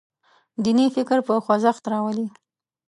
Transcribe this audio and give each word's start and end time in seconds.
دیني 0.63 0.87
فکر 0.95 1.19
په 1.27 1.33
خوځښت 1.45 1.83
راولي. 1.91 2.27